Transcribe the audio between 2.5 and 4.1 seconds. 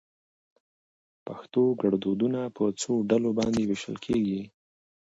په څو ډلو باندي ويشل